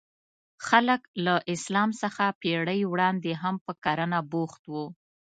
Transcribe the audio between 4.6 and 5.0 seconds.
وو.